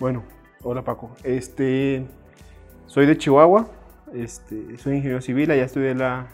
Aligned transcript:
Bueno, 0.00 0.22
hola 0.62 0.84
Paco. 0.84 1.10
Este, 1.24 2.06
soy 2.86 3.06
de 3.06 3.18
Chihuahua, 3.18 3.68
este, 4.14 4.78
soy 4.78 4.96
ingeniero 4.96 5.20
civil, 5.20 5.50
allá 5.50 5.64
estudié 5.64 5.92
la, 5.96 6.28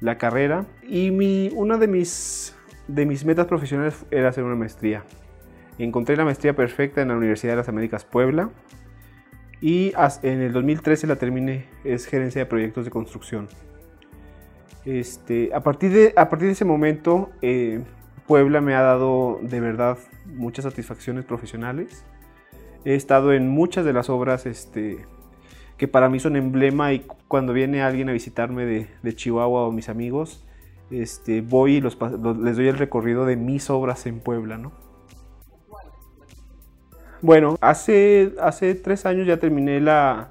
la 0.00 0.16
carrera 0.16 0.66
y 0.86 1.10
mi, 1.10 1.50
una 1.56 1.76
de 1.76 1.88
mis, 1.88 2.54
de 2.86 3.06
mis 3.06 3.24
metas 3.24 3.46
profesionales 3.46 4.06
era 4.12 4.28
hacer 4.28 4.44
una 4.44 4.54
maestría. 4.54 5.02
Encontré 5.78 6.16
la 6.16 6.24
maestría 6.24 6.54
perfecta 6.54 7.02
en 7.02 7.08
la 7.08 7.16
Universidad 7.16 7.54
de 7.54 7.56
las 7.56 7.68
Américas 7.68 8.04
Puebla 8.04 8.50
y 9.60 9.92
en 10.22 10.40
el 10.40 10.52
2013 10.52 11.08
la 11.08 11.16
terminé, 11.16 11.66
es 11.82 12.06
gerencia 12.06 12.42
de 12.42 12.46
proyectos 12.46 12.84
de 12.84 12.92
construcción. 12.92 13.48
Este, 14.84 15.50
a, 15.52 15.64
partir 15.64 15.92
de, 15.92 16.12
a 16.16 16.28
partir 16.28 16.46
de 16.46 16.52
ese 16.52 16.64
momento, 16.64 17.30
eh, 17.42 17.82
Puebla 18.28 18.60
me 18.60 18.76
ha 18.76 18.82
dado 18.82 19.40
de 19.42 19.58
verdad 19.58 19.98
muchas 20.26 20.64
satisfacciones 20.64 21.24
profesionales. 21.24 22.04
He 22.84 22.94
estado 22.94 23.32
en 23.32 23.48
muchas 23.48 23.84
de 23.84 23.92
las 23.92 24.08
obras 24.10 24.46
este, 24.46 25.04
que 25.76 25.88
para 25.88 26.08
mí 26.08 26.20
son 26.20 26.36
emblema 26.36 26.92
y 26.92 27.06
cuando 27.28 27.52
viene 27.52 27.82
alguien 27.82 28.08
a 28.08 28.12
visitarme 28.12 28.64
de, 28.64 29.14
Chihuahua 29.14 29.66
o 29.66 29.72
mis 29.72 29.88
amigos, 29.88 30.44
este, 30.90 31.40
voy 31.40 31.76
y 31.76 31.80
les 31.80 31.98
doy 32.56 32.68
el 32.68 32.78
recorrido 32.78 33.26
de 33.26 33.36
mis 33.36 33.70
obras 33.70 34.06
en 34.06 34.20
Puebla, 34.20 34.58
¿no? 34.58 34.72
Bueno, 37.22 37.56
hace, 37.60 38.32
hace 38.40 38.74
tres 38.74 39.04
años 39.04 39.26
ya 39.26 39.36
terminé 39.36 39.78
la, 39.78 40.30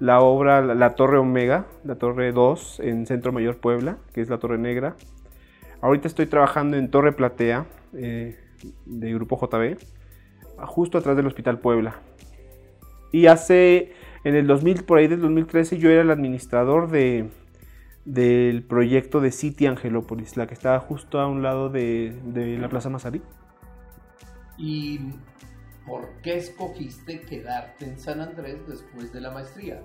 la 0.00 0.20
obra 0.20 0.62
la, 0.62 0.94
Torre 0.94 1.18
Omega, 1.18 1.66
la 1.84 1.96
Torre 1.96 2.32
2 2.32 2.80
en 2.80 3.06
Centro 3.06 3.32
Mayor 3.32 3.58
Puebla, 3.58 3.98
que 4.14 4.20
es 4.20 4.28
la 4.30 4.38
Torre 4.38 4.56
Negra. 4.56 4.96
Ahorita 5.82 6.08
estoy 6.08 6.26
trabajando 6.26 6.76
en 6.76 6.90
Torre 6.90 7.12
Platea 7.12 7.66
eh, 7.94 8.38
de 8.86 9.14
Grupo 9.14 9.38
JB, 9.38 9.76
justo 10.66 10.98
atrás 10.98 11.16
del 11.16 11.26
Hospital 11.26 11.58
Puebla. 11.58 12.00
Y 13.12 13.26
hace, 13.26 13.92
en 14.24 14.34
el 14.34 14.46
2000, 14.46 14.84
por 14.84 14.98
ahí 14.98 15.08
del 15.08 15.20
2013, 15.20 15.78
yo 15.78 15.90
era 15.90 16.02
el 16.02 16.10
administrador 16.10 16.90
de, 16.90 17.30
del 18.04 18.62
proyecto 18.62 19.20
de 19.20 19.32
City 19.32 19.66
Angelópolis, 19.66 20.36
la 20.36 20.46
que 20.46 20.54
está 20.54 20.78
justo 20.78 21.20
a 21.20 21.26
un 21.26 21.42
lado 21.42 21.68
de, 21.68 22.16
de 22.24 22.58
la 22.58 22.68
Plaza 22.68 22.88
Mazarí. 22.88 23.22
Y 24.56 25.00
¿por 25.86 26.08
qué 26.22 26.36
escogiste 26.36 27.20
quedarte 27.22 27.84
en 27.86 27.98
San 27.98 28.20
Andrés 28.20 28.58
después 28.68 29.12
de 29.12 29.20
la 29.20 29.30
maestría? 29.30 29.82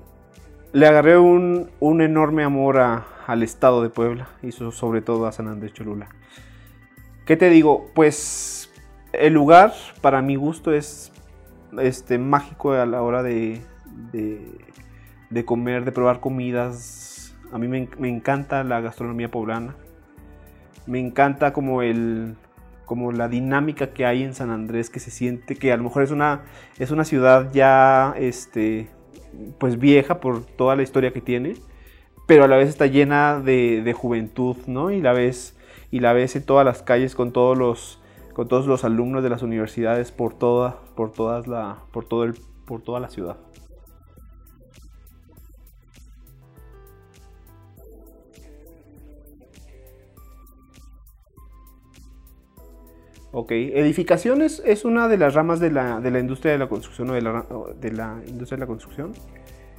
Le 0.71 0.87
agarré 0.87 1.17
un, 1.17 1.69
enorme 1.81 2.43
amor 2.43 2.77
al 2.79 3.43
estado 3.43 3.81
de 3.81 3.89
Puebla 3.89 4.27
y 4.43 4.51
sobre 4.51 5.01
todo 5.01 5.25
a 5.25 5.31
San 5.31 5.47
Andrés 5.47 5.73
Cholula. 5.73 6.09
¿Qué 7.25 7.37
te 7.37 7.49
digo? 7.49 7.89
Pues 7.95 8.64
el 9.19 9.33
lugar 9.33 9.73
para 10.01 10.21
mi 10.21 10.35
gusto 10.35 10.73
es 10.73 11.11
este, 11.79 12.17
mágico 12.17 12.73
a 12.73 12.85
la 12.85 13.01
hora 13.01 13.23
de, 13.23 13.61
de, 15.29 15.45
comer, 15.45 15.85
de 15.85 15.91
probar 15.91 16.19
comidas. 16.19 17.35
A 17.51 17.57
mí 17.57 17.67
me, 17.67 18.09
encanta 18.09 18.63
la 18.63 18.81
gastronomía 18.81 19.29
poblana. 19.29 19.75
Me 20.85 20.99
encanta 20.99 21.53
como 21.53 21.81
el, 21.81 22.35
como 22.85 23.11
la 23.11 23.27
dinámica 23.27 23.87
que 23.87 24.05
hay 24.05 24.23
en 24.23 24.33
San 24.33 24.49
Andrés, 24.49 24.89
que 24.89 24.99
se 24.99 25.11
siente 25.11 25.55
que 25.55 25.71
a 25.71 25.77
lo 25.77 25.83
mejor 25.83 26.03
es 26.03 26.11
una, 26.11 26.43
es 26.79 26.91
una 26.91 27.05
ciudad 27.05 27.51
ya 27.53 28.13
este, 28.17 28.89
pues 29.59 29.79
vieja 29.79 30.19
por 30.19 30.45
toda 30.45 30.75
la 30.75 30.83
historia 30.83 31.11
que 31.11 31.21
tiene, 31.21 31.55
pero 32.27 32.43
a 32.43 32.47
la 32.47 32.57
vez 32.57 32.69
está 32.69 32.87
llena 32.87 33.39
de, 33.39 33.93
juventud, 33.95 34.57
¿no? 34.67 34.91
Y 34.91 35.01
la 35.01 35.13
ves, 35.13 35.57
y 35.91 35.99
la 35.99 36.13
ves 36.13 36.35
en 36.35 36.43
todas 36.43 36.65
las 36.65 36.81
calles 36.83 37.15
con 37.15 37.31
todos 37.31 37.57
los, 37.57 38.01
con 38.35 38.49
todos 38.49 38.67
los 38.67 38.83
alumnos 38.83 39.23
de 39.23 39.29
las 39.29 39.43
universidades 39.43 40.11
por 40.11 40.33
toda, 40.33 40.81
por 40.95 41.13
todas 41.13 41.47
la, 41.47 41.85
por 41.93 42.05
todo 42.05 42.25
el, 42.25 42.33
por 42.65 42.81
toda 42.81 42.99
la 42.99 43.09
ciudad. 43.09 43.37
Ok, 53.31 53.51
edificaciones 53.51 54.61
es 54.65 54.83
una 54.83 55.07
de 55.07 55.17
las 55.17 55.33
ramas 55.33 55.61
de 55.61 55.71
la, 55.71 56.01
industria 56.19 56.51
de 56.51 56.57
la 56.57 56.67
construcción 56.67 57.09
o 57.11 57.13
de 57.13 57.21
la, 57.21 57.45
de 57.79 57.91
la, 57.93 58.21
industria 58.27 58.57
de 58.57 58.61
la 58.61 58.67
construcción. 58.67 59.13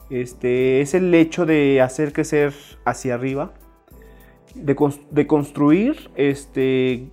Este, 0.09 0.81
es 0.81 0.95
el 0.95 1.15
hecho 1.15 1.45
de 1.45 1.83
hacer 1.83 2.15
crecer 2.15 2.55
hacia 2.87 3.15
arriba, 3.15 3.53
de, 4.55 5.27
construir 5.27 6.11
este, 6.17 7.11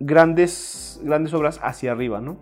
grandes, 0.00 1.00
grandes 1.02 1.34
obras 1.34 1.60
hacia 1.62 1.92
arriba. 1.92 2.20
¿no? 2.20 2.36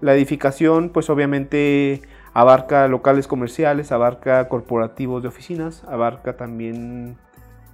La 0.00 0.14
edificación, 0.14 0.90
pues 0.90 1.10
obviamente 1.10 2.02
abarca 2.34 2.88
locales 2.88 3.26
comerciales, 3.26 3.92
abarca 3.92 4.48
corporativos 4.48 5.22
de 5.22 5.28
oficinas, 5.28 5.84
abarca 5.84 6.36
también 6.36 7.16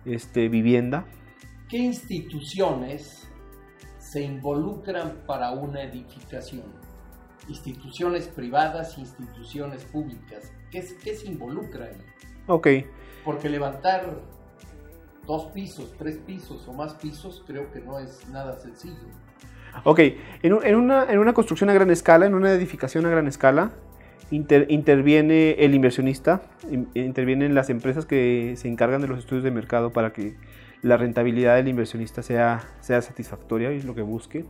este, 0.05 0.49
vivienda. 0.49 1.05
¿Qué 1.69 1.79
instituciones 1.79 3.29
se 4.09 4.23
involucran 4.23 5.19
para 5.27 5.51
una 5.51 5.83
edificación. 5.83 6.65
Instituciones 7.47 8.27
privadas, 8.27 8.97
instituciones 8.97 9.85
públicas. 9.85 10.51
¿Qué, 10.71 10.83
qué 11.03 11.15
se 11.15 11.27
involucra 11.27 11.87
ahí? 11.87 11.99
Ok. 12.47 12.69
Porque 13.23 13.51
levantar 13.51 14.19
dos 15.29 15.45
pisos, 15.53 15.95
tres 15.97 16.17
pisos 16.17 16.67
o 16.67 16.73
más 16.73 16.95
pisos 16.95 17.45
creo 17.47 17.71
que 17.71 17.81
no 17.81 18.01
es 18.01 18.29
nada 18.31 18.59
sencillo. 18.59 18.97
Ok, 19.85 20.01
en, 20.43 20.53
una, 20.75 21.05
en 21.05 21.19
una, 21.19 21.35
construcción 21.35 21.71
a 21.71 21.75
gran 21.75 21.91
escala, 21.91 22.27
en 22.27 22.35
una 22.35 22.53
edificación 22.53 23.07
a 23.07 23.11
gran 23.11 23.29
escala, 23.29 23.71
interviene 24.31 25.53
el 25.53 25.75
inversionista, 25.75 26.43
intervienen 26.95 27.55
las 27.55 27.71
empresas 27.71 28.07
que 28.07 28.55
se 28.57 28.69
encargan 28.69 29.03
de 29.03 29.09
los 29.09 29.19
estudios 29.19 29.45
de 29.45 29.51
mercado 29.51 29.93
para 29.93 30.13
que 30.13 30.37
la 30.83 30.97
rentabilidad 30.97 31.57
del 31.57 31.69
inversionista 31.69 32.23
sea, 32.23 32.65
sea 32.81 33.03
satisfactoria 33.03 33.71
es 33.71 33.85
lo 33.85 33.95
que 33.95 34.03
busque. 34.03 34.47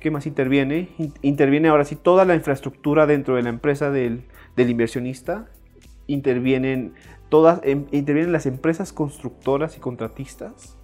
¿Qué 0.00 0.10
más 0.10 0.26
interviene? 0.26 0.88
Interviene 1.22 1.68
ahora 1.68 1.84
sí 1.84 1.94
toda 1.94 2.24
la 2.24 2.34
infraestructura 2.34 3.06
dentro 3.06 3.36
de 3.36 3.42
la 3.42 3.50
empresa 3.50 3.90
del, 3.90 4.24
inversionista. 4.56 5.46
Intervienen, 6.12 6.94
todas, 7.28 7.60
em, 7.62 7.86
intervienen 7.92 8.32
las 8.32 8.46
empresas 8.46 8.92
constructoras 8.92 9.76
y 9.76 9.80
contratistas. 9.80 10.76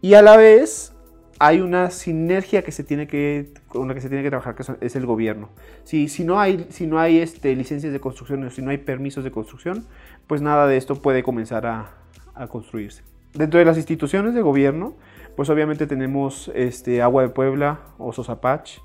Y 0.00 0.14
a 0.14 0.22
la 0.22 0.36
vez 0.36 0.94
hay 1.38 1.60
una 1.60 1.90
sinergia 1.90 2.62
que 2.62 2.72
se 2.72 2.84
tiene 2.84 3.06
que, 3.06 3.52
con 3.68 3.88
la 3.88 3.94
que 3.94 4.00
se 4.00 4.08
tiene 4.08 4.22
que 4.22 4.30
trabajar, 4.30 4.54
que 4.54 4.64
es 4.80 4.96
el 4.96 5.06
gobierno. 5.06 5.48
Si, 5.84 6.08
si 6.08 6.24
no 6.24 6.40
hay, 6.40 6.66
si 6.70 6.86
no 6.86 6.98
hay 6.98 7.18
este, 7.18 7.54
licencias 7.56 7.92
de 7.92 8.00
construcción 8.00 8.50
si 8.50 8.62
no 8.62 8.70
hay 8.70 8.78
permisos 8.78 9.24
de 9.24 9.30
construcción, 9.30 9.86
pues 10.26 10.42
nada 10.42 10.66
de 10.66 10.76
esto 10.76 10.96
puede 10.96 11.22
comenzar 11.22 11.66
a 11.66 12.46
construirse. 12.48 13.02
Dentro 13.34 13.58
de 13.58 13.64
las 13.64 13.76
instituciones 13.78 14.34
de 14.34 14.42
gobierno, 14.42 14.94
pues 15.36 15.48
obviamente 15.48 15.86
tenemos 15.86 16.50
este, 16.54 17.00
Agua 17.00 17.22
de 17.22 17.30
Puebla, 17.30 17.80
Osos 17.98 18.28
Apache, 18.28 18.80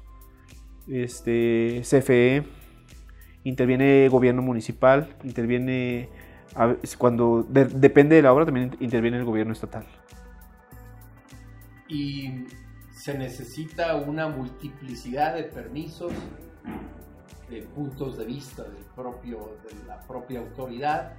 este, 0.88 1.82
CFE, 1.84 2.44
interviene 3.48 4.10
gobierno 4.10 4.42
municipal, 4.42 5.16
interviene, 5.24 6.10
cuando 6.98 7.44
depende 7.44 8.16
de 8.16 8.22
la 8.22 8.34
obra, 8.34 8.46
también 8.46 8.76
interviene 8.80 9.18
el 9.18 9.26
gobierno 9.26 9.54
estatal. 9.54 9.86
Y 11.88 12.46
se 12.92 13.18
necesita 13.18 13.96
una 13.96 14.28
multiplicidad 14.28 15.36
de 15.36 15.44
permisos, 15.44 16.12
de 17.50 17.62
puntos 17.62 18.18
de 18.18 18.26
vista 18.26 18.64
del 18.64 18.84
propio, 18.94 19.58
de 19.64 19.86
la 19.86 20.02
propia 20.02 20.40
autoridad 20.40 21.14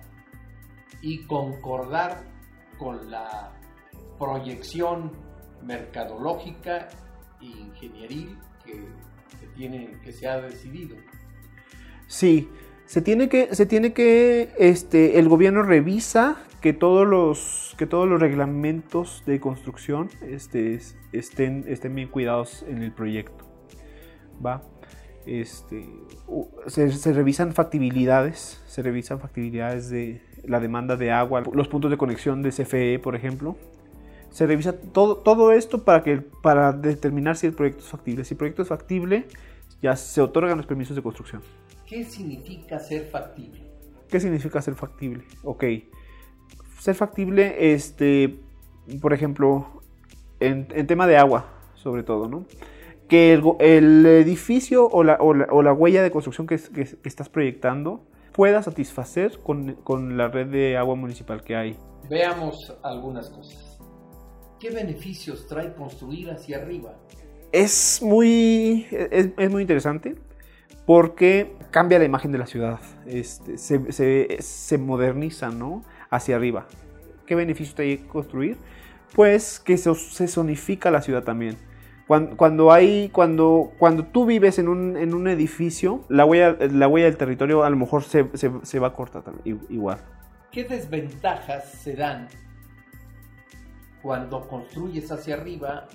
y 1.01 1.25
concordar 1.25 2.23
con 2.77 3.11
la 3.11 3.53
proyección 4.19 5.13
mercadológica 5.63 6.89
e 7.41 7.47
ingenieril 7.47 8.37
que, 8.65 8.87
tiene, 9.57 9.99
que 10.05 10.13
se 10.13 10.29
ha 10.29 10.41
decidido. 10.41 10.97
Sí, 12.09 12.49
se 12.87 13.03
tiene 13.03 13.29
que, 13.29 13.55
se 13.55 13.67
tiene 13.67 13.93
que, 13.93 14.49
este, 14.59 15.19
el 15.19 15.29
gobierno 15.29 15.63
revisa 15.63 16.39
que 16.63 16.73
todos 16.73 17.07
los, 17.07 17.75
que 17.77 17.87
todos 17.87 18.09
los 18.09 18.19
reglamentos 18.19 19.23
de 19.27 19.39
construcción 19.39 20.09
este, 20.23 20.81
estén, 21.13 21.65
estén 21.69 21.95
bien 21.95 22.09
cuidados 22.09 22.65
en 22.67 22.83
el 22.83 22.93
proyecto. 22.93 23.45
¿Va? 24.45 24.63
Este, 25.27 25.87
se, 26.67 27.13
revisan 27.13 27.53
factibilidades, 27.53 28.63
se 28.67 28.83
revisan 28.83 29.21
factibilidades 29.21 29.91
de, 29.91 30.23
la 30.45 30.59
demanda 30.59 30.97
de 30.97 31.13
agua, 31.13 31.43
los 31.53 31.69
puntos 31.69 31.91
de 31.91 31.99
conexión 31.99 32.43
de 32.43 32.51
CFE, 32.51 32.99
por 32.99 33.15
ejemplo. 33.17 33.57
Se 34.31 34.47
revisa 34.47 34.73
todo, 34.73 35.19
todo 35.19 35.53
esto 35.53 35.85
para, 35.85 36.03
que, 36.03 36.23
para 36.43 36.73
determinar 36.73 37.37
si 37.37 37.47
el 37.47 37.53
proyecto 37.53 37.83
es 37.83 37.89
factible. 37.89 38.25
Si 38.25 38.33
el 38.33 38.39
proyecto 38.39 38.63
es 38.63 38.69
factible, 38.69 39.27
ya 39.83 39.95
se 39.95 40.23
otorgan 40.23 40.57
los 40.57 40.67
permisos 40.67 40.97
de 40.97 41.03
construcción. 41.03 41.43
¿Qué 41.89 42.05
significa 42.05 42.79
ser 42.79 43.07
factible? 43.07 43.63
¿Qué 44.09 44.21
significa 44.21 44.61
ser 44.61 44.75
factible? 44.75 45.25
Ok. 45.43 45.65
Ser 46.79 46.95
factible, 46.95 47.73
este, 47.73 48.39
por 49.01 49.13
ejemplo, 49.13 49.83
en, 50.39 50.67
tema 50.87 51.07
de 51.07 51.17
agua, 51.17 51.47
sobre 51.75 52.03
todo, 52.03 52.29
¿no? 52.29 52.45
que 53.09 53.33
el, 53.33 54.05
edificio 54.07 54.87
o 54.87 55.03
la, 55.03 55.73
huella 55.73 56.03
de 56.03 56.11
construcción 56.11 56.47
que, 56.47 56.57
estás 57.05 57.31
proyectando 57.31 58.05
pueda 58.33 58.63
satisfacer 58.63 59.41
con, 59.41 60.17
la 60.17 60.29
red 60.29 60.49
de 60.49 60.77
agua 60.77 60.95
municipal 60.95 61.43
que 61.43 61.57
hay. 61.57 61.77
Veamos 62.11 62.77
algunas 62.83 63.31
cosas. 63.31 63.79
¿Qué 64.61 64.71
beneficios 64.71 65.47
trae 65.47 65.75
construir 65.75 66.31
hacia 66.31 66.59
arriba? 66.59 66.99
Es 67.51 68.03
muy, 68.03 68.87
es, 68.91 69.51
muy 69.51 69.63
interesante 69.63 70.17
porque 70.89 71.55
cambia 71.71 71.99
la 71.99 72.07
imagen 72.07 72.33
de 72.33 72.39
la 72.39 72.47
ciudad, 72.47 72.81
este, 73.05 73.59
se, 73.59 74.79
moderniza 74.79 75.51
¿no? 75.51 75.85
hacia 76.09 76.37
arriba. 76.37 76.67
¿Qué 77.27 77.35
beneficio 77.35 77.75
trae 77.75 78.07
construir? 78.07 78.57
Pues 79.15 79.61
que 79.61 79.77
se, 79.77 79.95
se 79.95 80.27
zonifica 80.29 80.91
la 80.91 81.03
ciudad 81.03 81.25
también 81.25 81.59
cuando, 82.09 82.73
hay, 82.73 83.11
cuando, 83.11 83.71
cuando 83.79 84.07
tú 84.07 84.25
vives 84.25 84.59
en 84.59 84.69
un, 84.69 85.29
edificio, 85.29 86.05
la 86.09 86.25
huella, 86.25 86.57
la 86.59 86.89
huella 86.89 87.05
del 87.05 87.19
territorio 87.19 87.65
a 87.65 87.71
lo 87.71 87.77
mejor 87.77 88.03
se, 88.03 88.27
se, 88.35 88.79
va 88.79 88.89
a 88.89 88.93
cortar 88.95 89.25
igual. 89.45 89.99
¿Qué 90.51 90.65
desventajas 90.65 91.71
se 91.71 91.95
dan 91.97 92.29
cuando 94.01 94.49
construyes 94.49 95.13
hacia 95.13 95.35
arriba 95.35 95.87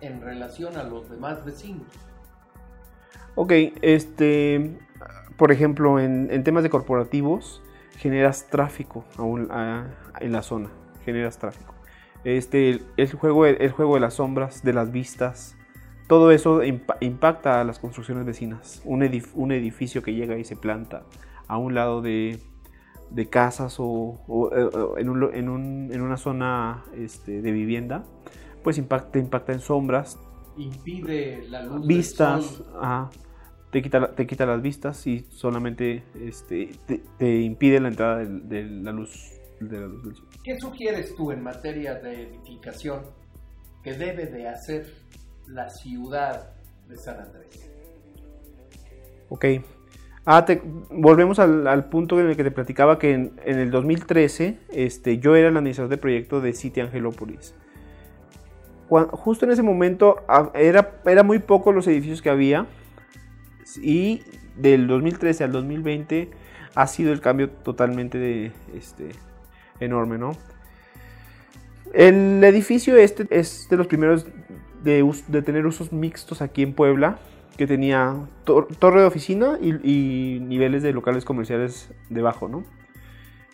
en 0.00 0.20
relación 0.20 0.76
a 0.76 0.82
los 0.82 1.08
demás 1.08 1.44
vecinos? 1.44 1.86
Ok, 3.42 3.52
este, 3.80 4.76
por 5.38 5.50
ejemplo, 5.50 5.98
en, 5.98 6.28
en 6.30 6.44
temas 6.44 6.62
de 6.62 6.68
corporativos, 6.68 7.62
generas 7.96 8.48
tráfico 8.50 9.06
aún, 9.16 9.48
en 10.20 10.32
la 10.32 10.42
zona, 10.42 10.68
generas 11.06 11.38
tráfico. 11.38 11.74
Este, 12.22 12.82
el, 12.98 13.12
juego, 13.14 13.46
el 13.46 13.70
juego 13.70 13.94
de 13.94 14.00
las 14.00 14.12
sombras, 14.12 14.62
de 14.62 14.74
las 14.74 14.92
vistas, 14.92 15.56
todo 16.06 16.32
eso 16.32 16.60
impacta 17.00 17.62
a 17.62 17.64
las 17.64 17.78
construcciones 17.78 18.26
vecinas. 18.26 18.82
Un, 18.84 19.02
edificio 19.02 20.02
que 20.02 20.12
llega 20.12 20.36
y 20.36 20.44
se 20.44 20.56
planta 20.56 21.04
a 21.48 21.56
un 21.56 21.74
lado 21.74 22.02
de, 22.02 22.38
casas 23.30 23.76
o, 23.78 24.50
eh, 24.54 24.98
en, 24.98 26.00
una 26.02 26.16
zona 26.18 26.84
este, 26.94 27.40
de 27.40 27.52
vivienda, 27.52 28.04
pues 28.62 28.76
impacta, 28.76 29.18
impacta 29.18 29.54
en 29.54 29.60
sombras. 29.60 30.18
Impide 30.58 31.46
la 31.48 31.62
luz. 31.62 31.86
Vistas, 31.86 32.62
te, 33.70 33.82
quita, 33.82 34.14
te 34.14 34.26
quita 34.26 34.46
las 34.46 34.62
vistas 34.62 35.06
y 35.06 35.26
solamente 35.30 36.02
este, 36.20 36.70
te, 37.18 37.40
impide 37.40 37.80
la 37.80 37.88
entrada 37.88 38.18
de, 38.24 38.64
la 38.64 38.92
luz, 38.92 39.32
de 39.60 39.80
la 39.80 39.86
luz 39.86 40.04
del 40.04 40.14
sol. 40.16 40.28
¿Qué 40.42 40.58
sugieres 40.58 41.14
tú 41.14 41.32
en 41.32 41.42
materia 41.42 41.94
de 41.94 42.22
edificación 42.22 43.02
que 43.82 43.94
debe 43.94 44.26
de 44.26 44.48
hacer 44.48 44.86
la 45.46 45.68
ciudad 45.68 46.50
de 46.88 46.96
San 46.96 47.20
Andrés. 47.20 47.70
Ok. 49.28 49.44
Ah, 50.26 50.44
volvemos 50.90 51.38
al, 51.38 51.88
punto 51.88 52.20
en 52.20 52.28
el 52.28 52.36
que 52.36 52.44
te 52.44 52.50
platicaba 52.50 52.98
que 52.98 53.12
en, 53.12 53.32
el 53.44 53.70
2013 53.70 54.58
este, 54.70 55.18
yo 55.18 55.34
era 55.34 55.48
el 55.48 55.56
administrador 55.56 55.88
de 55.90 55.96
proyecto 55.96 56.40
de 56.40 56.52
City 56.52 56.80
Angelópolis. 56.80 57.54
justo 58.88 59.46
en 59.46 59.52
ese 59.52 59.62
momento 59.62 60.16
ah, 60.28 60.50
era, 60.54 61.00
era 61.06 61.22
muy 61.22 61.38
poco 61.38 61.72
los 61.72 61.86
edificios 61.86 62.20
que 62.20 62.28
había 62.28 62.66
y 63.78 64.22
del 64.56 64.86
2013 64.86 65.44
al 65.44 65.52
2020 65.52 66.30
ha 66.74 66.86
sido 66.86 67.12
el 67.12 67.20
cambio 67.20 67.50
totalmente 67.50 68.52
este, 68.74 69.10
enorme, 69.80 70.18
¿no? 70.18 70.32
El 71.92 72.42
edificio 72.44 72.96
este 72.96 73.26
es 73.30 73.66
de 73.68 73.76
los 73.76 73.88
primeros 73.88 74.26
de, 74.82 75.42
tener 75.42 75.66
usos 75.66 75.92
mixtos 75.92 76.42
aquí 76.42 76.62
en 76.62 76.72
Puebla, 76.72 77.18
que 77.56 77.66
tenía 77.66 78.16
torre 78.44 79.00
de 79.00 79.06
oficina 79.06 79.58
y, 79.60 80.38
niveles 80.40 80.82
de 80.82 80.92
locales 80.92 81.24
comerciales 81.24 81.90
debajo, 82.08 82.48
¿no? 82.48 82.64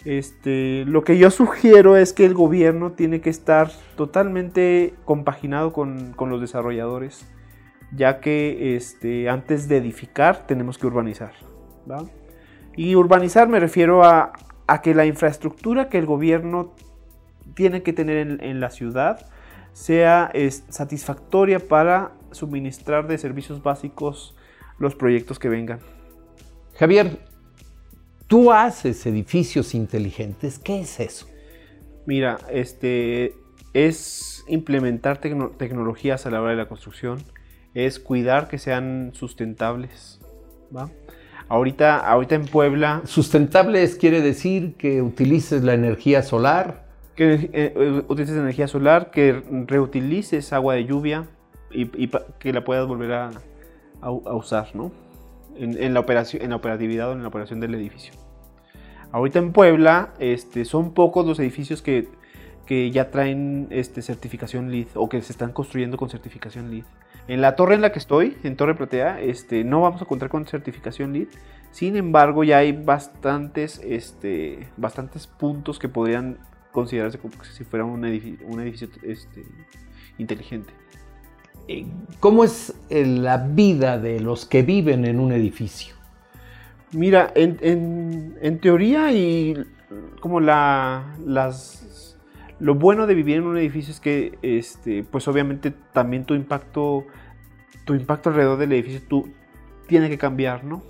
Este, 0.05 0.85
lo 0.87 1.03
que 1.03 1.19
yo 1.19 1.31
sugiero 1.33 1.97
es 1.97 2.13
que 2.13 2.25
el 2.27 2.35
gobierno 2.35 2.93
tiene 2.93 3.21
que 3.21 3.31
estar 3.31 3.73
totalmente 3.97 4.95
compaginado 5.05 5.73
con, 5.73 6.15
los 6.19 6.41
desarrolladores, 6.41 7.27
ya 7.93 8.21
que 8.21 8.77
este, 8.77 9.29
antes 9.29 9.69
de 9.69 9.79
edificar 9.79 10.47
tenemos 10.47 10.79
que 10.79 10.87
urbanizar. 10.87 11.33
Y 12.77 12.95
urbanizar 12.95 13.49
me 13.49 13.61
refiero 13.61 14.05
a, 14.05 14.33
que 14.83 14.95
la 14.95 15.07
infraestructura 15.07 15.89
que 15.89 15.99
el 15.99 16.07
gobierno 16.07 16.75
tiene 17.55 17.83
que 17.83 17.93
tener 17.93 18.17
en, 18.19 18.43
en 18.43 18.61
la 18.61 18.71
ciudad 18.71 19.27
sea 19.73 20.33
satisfactoria 20.69 21.61
para 21.61 22.13
suministrar 22.33 23.07
de 23.07 23.19
servicios 23.19 23.63
básicos 23.63 24.37
los 24.79 24.95
proyectos 24.95 25.39
que 25.39 25.49
vengan. 25.49 25.81
Javier, 26.79 27.19
tú 28.27 28.53
haces 28.53 29.07
edificios 29.07 29.75
inteligentes, 29.75 30.59
¿qué 30.59 30.81
es 30.81 31.01
eso? 31.01 31.27
Mira, 32.07 32.39
este 32.51 33.35
es 33.73 34.45
implementar 34.49 35.19
tecnologías 35.19 36.25
a 36.25 36.31
la 36.31 36.41
hora 36.41 36.53
de 36.53 36.57
la 36.57 36.69
construcción, 36.69 37.23
es 37.77 38.01
cuidar 38.01 38.49
que 38.49 38.57
sean 38.59 39.11
sustentables. 39.13 40.19
Ahorita, 41.49 41.99
ahorita 41.99 42.35
en 42.35 42.47
Puebla. 42.47 43.03
Sustentables 43.05 43.97
quiere 43.97 44.23
decir 44.23 44.77
que 44.77 45.03
utilices 45.03 45.63
la 45.63 45.75
energía 45.75 46.23
solar, 46.23 46.87
que 47.15 47.51
eh, 47.53 48.03
utilices 48.09 48.35
energía 48.35 48.67
solar, 48.67 49.11
que 49.11 49.43
reutilices 49.67 50.55
agua 50.55 50.75
de 50.75 50.87
lluvia 50.87 51.27
y, 51.71 52.09
que 52.39 52.53
la 52.55 52.65
puedas 52.65 52.87
volver 52.87 53.13
a, 53.13 53.31
usar, 54.11 54.75
¿no? 54.75 54.91
En, 55.59 55.93
la 55.93 56.01
operación, 56.01 56.43
en 56.43 56.51
la 56.51 56.57
operatividad 56.57 57.11
o 57.11 57.13
en 57.13 57.23
la 57.23 57.29
operación 57.29 57.61
del 57.61 57.75
edificio. 57.75 58.15
Ahorita 59.13 59.39
en 59.39 59.53
Puebla 59.53 60.15
este, 60.19 60.65
son 60.65 60.95
pocos 60.95 61.27
los 61.27 61.39
edificios 61.39 61.83
que, 61.83 62.09
que 62.67 62.91
ya 62.91 63.11
traen 63.11 63.69
este, 63.71 64.03
certificación 64.03 64.71
LEED 64.71 64.89
o 64.95 65.09
que 65.09 65.23
se 65.23 65.33
están 65.33 65.53
construyendo 65.53 65.97
con 65.97 66.11
certificación 66.11 66.71
LEED. 66.71 66.85
En 67.29 67.41
la 67.41 67.57
torre 67.57 67.75
en 67.75 67.81
la 67.81 67.93
que 67.93 67.99
estoy, 67.99 68.37
en 68.45 68.57
Torre 68.57 68.75
Platea, 68.75 69.21
este, 69.21 69.65
no 69.65 69.81
vamos 69.81 70.03
a 70.03 70.05
contar 70.05 70.29
con 70.29 70.47
certificación 70.47 71.13
LEED. 71.13 71.29
Sin 71.71 71.97
embargo, 71.97 72.45
ya 72.45 72.59
hay 72.59 72.73
bastantes, 72.73 73.81
este, 73.85 74.69
bastantes 74.77 75.27
puntos 75.27 75.79
que 75.79 75.89
podrían 75.89 76.39
considerarse 76.73 77.19
como 77.19 77.33
si 77.43 77.65
fuera 77.65 77.85
un 77.85 78.05
edificio, 78.05 78.47
un 78.47 78.61
edificio 78.61 78.89
este, 79.03 79.45
inteligente. 80.19 80.73
Eh, 81.69 81.87
¿Cómo 82.21 82.45
es 82.45 82.75
eh, 82.91 83.05
la 83.05 83.39
vida 83.39 83.99
de 83.99 84.21
los 84.21 84.45
que 84.47 84.63
viven 84.63 85.05
en 85.05 85.19
un 85.19 85.33
edificio? 85.33 85.97
Mira, 86.93 87.33
en, 87.35 88.59
teoría 88.61 89.13
y 89.13 89.57
como 90.21 90.41
la, 90.41 91.17
las, 91.25 92.06
lo 92.59 92.75
bueno 92.75 93.07
de 93.07 93.15
vivir 93.15 93.37
en 93.37 93.45
un 93.45 93.57
edificio 93.59 93.93
es 93.93 94.01
que, 94.01 94.39
este, 94.43 95.05
pues 95.05 95.29
obviamente 95.29 95.73
también 95.93 96.25
tu 96.25 96.35
impacto, 96.35 97.07
tu 97.85 97.95
impacto 97.95 98.31
alrededor 98.31 98.59
del 98.59 98.73
edificio 98.73 99.03
tú, 99.09 99.29
tiene 99.87 100.09
que 100.09 100.19
cambiar, 100.19 100.65
¿no? 100.65 100.83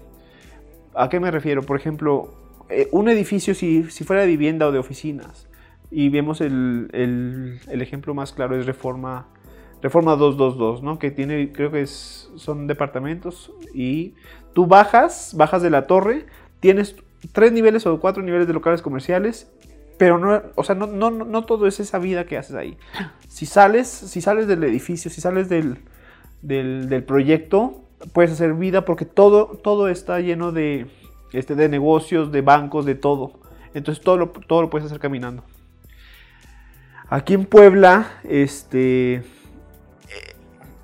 ¿A 0.94 1.08
qué 1.08 1.20
me 1.20 1.30
refiero? 1.30 1.62
Por 1.62 1.76
ejemplo, 1.76 2.64
eh, 2.68 2.88
un 2.92 3.08
edificio 3.08 3.54
si, 3.54 3.84
si 3.90 4.04
fuera 4.04 4.22
de 4.22 4.28
vivienda 4.28 4.66
o 4.66 4.72
de 4.72 4.78
oficinas, 4.78 5.48
y 5.90 6.08
vemos 6.08 6.40
el, 6.40 6.88
el, 6.92 7.82
ejemplo 7.82 8.14
más 8.14 8.32
claro 8.32 8.58
es 8.58 8.66
Reforma, 8.66 9.28
Reforma 9.82 10.16
222, 10.16 10.82
¿no? 10.82 10.98
Que 10.98 11.10
tiene, 11.10 11.52
creo 11.52 11.70
que 11.70 11.82
es, 11.82 12.30
son 12.36 12.66
departamentos 12.66 13.52
y 13.72 14.14
tú 14.52 14.66
bajas, 14.66 15.34
bajas 15.36 15.62
de 15.62 15.70
la 15.70 15.86
torre, 15.86 16.26
tienes 16.60 16.96
tres 17.32 17.52
niveles 17.52 17.86
o 17.86 18.00
cuatro 18.00 18.22
niveles 18.22 18.46
de 18.46 18.52
locales 18.52 18.82
comerciales, 18.82 19.52
pero 19.98 20.18
no, 20.18 20.42
o 20.54 20.64
sea, 20.64 20.74
no, 20.74 20.86
no, 20.86 21.10
no 21.10 21.44
todo 21.44 21.66
es 21.66 21.80
esa 21.80 21.98
vida 21.98 22.26
que 22.26 22.36
haces 22.36 22.54
ahí. 22.54 22.76
Si 23.28 23.46
sales, 23.46 23.88
si 23.88 24.20
sales 24.20 24.46
del 24.46 24.64
edificio, 24.64 25.10
si 25.10 25.20
sales 25.20 25.48
del, 25.48 25.78
del, 26.42 27.04
proyecto, 27.04 27.84
puedes 28.12 28.32
hacer 28.32 28.54
vida 28.54 28.84
porque 28.84 29.04
todo, 29.04 29.46
todo 29.62 29.88
está 29.88 30.20
lleno 30.20 30.52
de, 30.52 30.86
este, 31.32 31.54
de 31.54 31.68
negocios, 31.68 32.30
de 32.30 32.42
bancos, 32.42 32.84
de 32.84 32.94
todo. 32.94 33.40
Entonces 33.74 34.02
todo 34.02 34.16
lo, 34.16 34.28
todo 34.28 34.62
lo 34.62 34.70
puedes 34.70 34.86
hacer 34.86 35.00
caminando. 35.00 35.44
Aquí 37.08 37.34
en 37.34 37.44
Puebla, 37.44 38.20
este, 38.24 39.14
eh, 39.14 39.22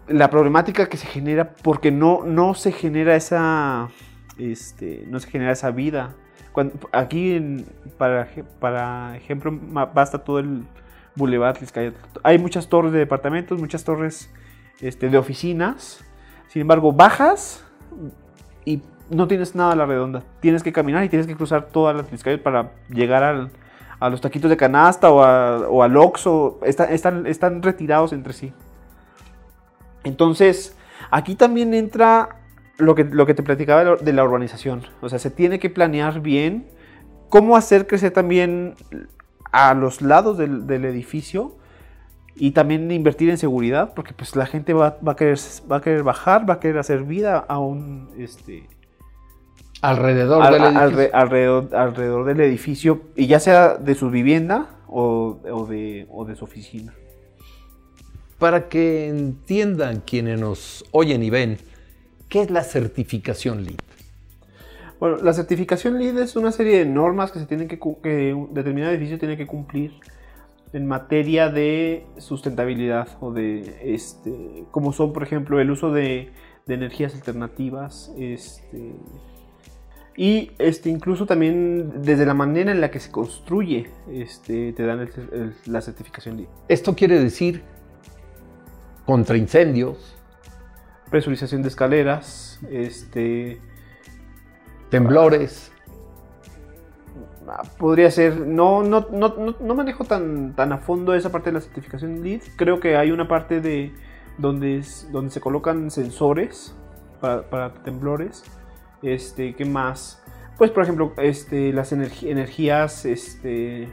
la 0.08 0.30
problemática 0.30 0.88
que 0.88 0.96
se 0.96 1.06
genera, 1.06 1.54
porque 1.54 1.90
no, 1.90 2.24
no 2.24 2.54
se 2.54 2.70
genera 2.70 3.16
esa, 3.16 3.90
este, 4.38 5.04
no 5.08 5.20
se 5.20 5.30
genera 5.30 5.52
esa 5.52 5.70
vida. 5.70 6.14
Aquí, 6.92 7.64
para, 7.98 9.16
ejemplo, 9.16 9.52
basta 9.94 10.18
todo 10.18 10.38
el 10.38 10.64
Boulevard 11.14 11.56
Hay 12.22 12.38
muchas 12.38 12.68
torres 12.68 12.92
de 12.92 12.98
departamentos, 12.98 13.58
muchas 13.58 13.84
torres 13.84 14.30
este, 14.80 15.08
de 15.08 15.18
oficinas. 15.18 16.04
Sin 16.48 16.62
embargo, 16.62 16.92
bajas 16.92 17.64
y 18.64 18.82
no 19.10 19.28
tienes 19.28 19.54
nada 19.54 19.72
a 19.72 19.76
la 19.76 19.86
redonda. 19.86 20.22
Tienes 20.40 20.62
que 20.62 20.72
caminar 20.72 21.04
y 21.04 21.08
tienes 21.08 21.26
que 21.26 21.36
cruzar 21.36 21.68
todas 21.68 21.96
las 21.96 22.22
calles 22.22 22.40
para 22.40 22.72
llegar 22.88 23.22
al, 23.22 23.50
a 24.00 24.10
los 24.10 24.20
taquitos 24.20 24.50
de 24.50 24.56
canasta 24.56 25.10
o, 25.10 25.82
al 25.82 25.96
Oxxo, 25.96 26.60
están, 26.64 27.26
están 27.26 27.62
retirados 27.62 28.12
entre 28.12 28.32
sí. 28.32 28.52
Entonces, 30.04 30.76
Aquí 31.10 31.34
también 31.34 31.74
entra 31.74 32.36
lo 32.78 32.94
que, 32.94 33.04
lo 33.04 33.26
que 33.26 33.34
te 33.34 33.42
platicaba 33.42 33.96
de 33.96 34.12
la- 34.12 34.24
urbanización. 34.24 34.82
O 35.00 35.08
sea, 35.08 35.18
se 35.18 35.30
tiene 35.30 35.58
que 35.58 35.70
planear 35.70 36.20
bien 36.20 36.66
cómo 37.28 37.56
hacer 37.56 37.86
crecer 37.86 38.10
también 38.12 38.74
a 39.52 39.74
los 39.74 40.02
lados 40.02 40.38
del, 40.38 40.66
del 40.66 40.84
edificio 40.84 41.56
y 42.34 42.52
también 42.52 42.90
invertir 42.90 43.28
en 43.30 43.36
seguridad, 43.38 43.92
porque 43.94 44.14
pues 44.14 44.34
la 44.36 44.46
gente 44.46 44.72
va, 44.72 44.98
va 45.06 45.12
a 45.12 45.16
querer, 45.16 45.38
va 45.70 45.76
a 45.76 45.80
querer 45.82 46.02
bajar, 46.02 46.48
va 46.48 46.54
a 46.54 46.60
querer 46.60 46.78
hacer 46.78 47.02
vida 47.04 47.38
a 47.38 47.58
un 47.58 48.08
este 48.18 48.68
Alrededor 49.82 50.42
al- 50.42 50.52
del 50.54 50.62
edificio. 50.62 50.80
alre- 50.88 51.10
alrededor, 51.12 51.74
alrededor 51.74 52.24
del 52.24 52.40
edificio, 52.40 53.02
y 53.16 53.26
ya 53.26 53.40
sea 53.40 53.74
de 53.74 53.94
su 53.94 54.10
vivienda 54.10 54.66
o, 54.86 55.38
o 55.50 55.66
de, 55.66 56.06
o 56.10 56.24
de 56.24 56.36
su 56.36 56.44
oficina. 56.44 56.94
Para 58.38 58.68
que 58.68 59.08
entiendan 59.08 60.00
quienes 60.06 60.40
nos 60.40 60.84
oyen 60.92 61.22
y 61.22 61.30
ven, 61.30 61.58
¿qué 62.32 62.40
es 62.40 62.50
la 62.50 62.64
certificación 62.64 63.62
LEED? 63.62 63.76
Bueno, 64.98 65.16
la 65.18 65.34
certificación 65.34 65.98
LEED 65.98 66.16
es 66.18 66.34
una 66.34 66.50
serie 66.50 66.78
de 66.78 66.86
normas 66.86 67.30
que 67.30 67.38
se 67.40 67.44
tienen 67.46 67.68
que, 67.68 67.78
un 68.32 68.54
determinado 68.54 68.92
edificio 68.92 69.18
tiene 69.18 69.36
que 69.36 69.46
cumplir 69.46 69.92
en 70.72 70.86
materia 70.86 71.50
de 71.50 72.06
sustentabilidad 72.16 73.06
o 73.20 73.32
de 73.32 73.94
este 73.94 74.64
como 74.70 74.94
son 74.94 75.12
por 75.12 75.22
ejemplo 75.22 75.60
el 75.60 75.70
uso 75.70 75.92
de, 75.92 76.30
de 76.66 76.74
energías 76.74 77.14
alternativas 77.14 78.10
este 78.16 78.94
y 80.16 80.52
este 80.58 80.88
incluso 80.88 81.26
también 81.26 82.00
desde 82.02 82.24
la 82.24 82.32
manera 82.32 82.72
en 82.72 82.80
la 82.80 82.90
que 82.90 83.00
se 83.00 83.10
construye 83.10 83.90
este 84.10 84.72
te 84.72 84.82
dan 84.86 85.00
el 85.00 85.12
cer- 85.12 85.32
el- 85.34 85.54
la 85.66 85.82
certificación 85.82 86.38
LEED 86.38 86.48
Esto 86.68 86.94
quiere 86.96 87.20
decir 87.20 87.62
contra 89.04 89.36
incendios, 89.36 90.16
presurización 91.12 91.62
de 91.62 91.68
escaleras 91.68 92.58
este 92.70 93.60
temblores. 94.90 95.70
Ah, 97.48 97.62
Podría 97.78 98.10
ser, 98.10 98.40
no, 98.40 98.82
no, 98.82 99.06
no, 99.12 99.34
no, 99.36 99.54
no 99.60 99.74
manejo 99.74 100.04
tan, 100.04 100.54
tan 100.56 100.72
a 100.72 100.78
fondo 100.78 101.14
esa 101.14 101.30
parte 101.30 101.50
de 101.50 101.54
la 101.54 101.60
certificación 101.60 102.22
LEED. 102.22 102.42
Creo 102.56 102.80
que 102.80 102.96
hay 102.96 103.10
una 103.12 103.28
parte 103.28 103.60
de 103.60 103.92
donde, 104.38 104.78
es- 104.78 105.08
donde 105.12 105.30
se 105.30 105.40
colocan 105.40 105.90
sensores 105.90 106.74
para, 107.20 107.42
para 107.48 107.74
temblores. 107.74 108.42
Este, 109.02 109.54
¿qué 109.54 109.64
más? 109.64 110.22
Pues 110.58 110.70
por 110.70 110.82
ejemplo, 110.84 111.12
este, 111.18 111.72
las 111.72 111.92
energías, 111.92 113.04
este, 113.04 113.88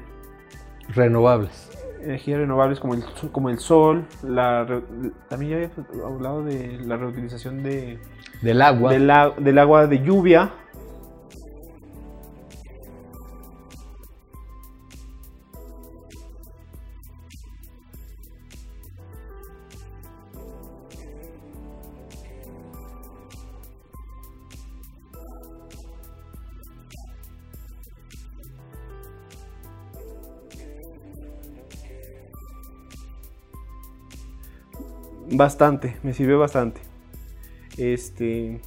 renovables. 0.89 1.69
Energías 2.03 2.39
renovables 2.39 2.79
como 2.79 2.93
el, 2.95 3.03
como 3.31 3.49
el 3.49 3.59
sol, 3.59 4.05
la, 4.23 4.65
también 5.27 5.51
ya 5.51 5.57
había 5.57 6.05
hablado 6.05 6.43
de 6.43 6.79
la 6.85 6.97
reutilización 6.97 7.63
de, 7.63 7.99
Del 8.41 8.61
agua. 8.61 8.91
del, 8.91 9.09
a- 9.09 9.33
del 9.37 9.57
agua 9.59 9.87
de 9.87 9.99
lluvia. 10.03 10.51
Bastante, 35.31 35.97
me 36.03 36.13
sirvió 36.13 36.39
bastante. 36.39 36.81
Este, 37.77 38.61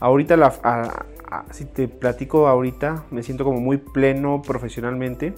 ahorita, 0.00 0.36
la, 0.36 1.06
si 1.50 1.64
te 1.66 1.88
platico 1.88 2.48
ahorita, 2.48 3.04
me 3.10 3.22
siento 3.22 3.44
como 3.44 3.60
muy 3.60 3.78
pleno 3.78 4.42
profesionalmente. 4.42 5.34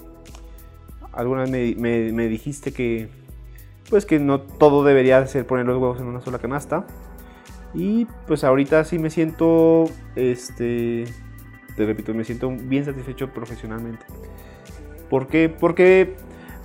Alguna 1.12 1.42
vez 1.44 1.76
me, 1.76 2.12
me- 2.12 2.28
dijiste 2.28 2.72
que, 2.72 3.08
pues 3.90 4.06
que 4.06 4.18
no 4.18 4.40
todo 4.40 4.84
debería 4.84 5.20
de 5.20 5.28
ser 5.28 5.46
poner 5.46 5.66
los 5.66 5.76
huevos 5.80 6.00
en 6.00 6.06
una 6.06 6.20
sola 6.20 6.38
canasta. 6.38 6.86
Y 7.74 8.06
pues 8.26 8.44
ahorita 8.44 8.84
sí 8.84 8.98
me 8.98 9.10
siento, 9.10 9.84
este, 10.16 11.04
te 11.76 11.86
repito, 11.86 12.14
me 12.14 12.24
siento 12.24 12.50
bien 12.50 12.84
satisfecho 12.84 13.30
profesionalmente. 13.32 14.04
¿Por 15.10 15.26
qué? 15.28 15.48
Porque, 15.48 16.16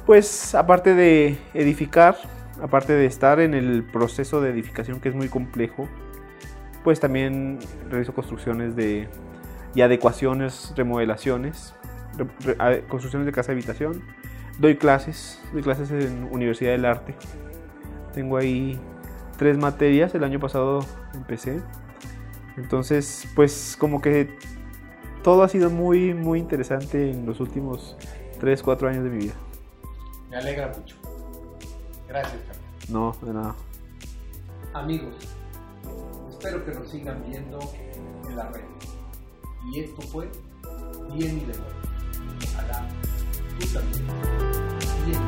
pues, 0.06 0.56
aparte 0.56 0.96
de 0.96 1.38
edificar, 1.54 2.18
aparte 2.62 2.94
de 2.94 3.06
estar 3.06 3.40
en 3.40 3.54
el 3.54 3.84
proceso 3.84 4.42
de 4.42 4.50
edificación 4.50 5.00
que 5.00 5.10
es 5.10 5.16
muy 5.16 5.30
complejo, 5.30 5.88
pues 6.84 7.00
también 7.00 7.60
realizo 7.90 8.14
construcciones 8.14 8.76
de 8.76 9.08
y 9.76 9.82
adecuaciones, 9.82 10.74
remodelaciones, 10.76 11.76
construcciones 12.88 13.26
de 13.26 13.32
casa 13.32 13.52
habitación. 13.52 14.02
Doy 14.58 14.76
clases, 14.76 15.42
doy 15.54 15.62
clases 15.62 15.92
en 15.92 16.28
Universidad 16.32 16.72
del 16.72 16.86
Arte. 16.86 17.16
Tengo 18.14 18.38
ahí 18.38 18.80
tres 19.38 19.58
materias, 19.58 20.14
el 20.16 20.24
año 20.24 20.40
pasado 20.40 20.80
empecé. 21.14 21.62
Entonces, 22.58 23.28
pues 23.36 23.78
como 23.80 24.02
que 24.02 24.38
todo 25.24 25.44
ha 25.44 25.48
sido 25.48 25.70
muy, 25.70 26.14
muy 26.14 26.40
interesante 26.40 27.12
en 27.12 27.26
los 27.26 27.40
últimos 27.40 27.96
3, 28.40 28.64
4 28.64 28.90
años 28.90 29.04
de 29.04 29.10
mi 29.10 29.18
vida. 29.18 29.34
Me 30.30 30.38
alegra 30.38 30.74
mucho. 30.76 30.98
Gracias, 32.10 32.42
Carlos. 32.48 32.90
No, 32.90 33.16
de 33.26 33.34
nada. 33.34 33.56
Amigos, 34.74 35.14
espero 36.30 36.66
que 36.66 36.72
nos 36.72 36.90
sigan 36.90 37.24
viendo 37.28 37.60
en 38.28 38.36
la 38.36 38.50
red. 38.50 38.66
Y 39.72 39.82
esto 39.82 40.02
fue 40.02 40.30
Bien 41.14 41.38
y 41.38 41.46
de 41.46 41.58
nuevo. 41.58 41.64
Ojalá 42.54 42.88
tú 43.60 43.68
también. 43.68 44.08
Bien. 45.06 45.20